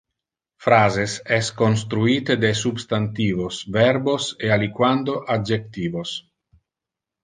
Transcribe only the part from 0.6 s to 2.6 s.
Phrases es construite de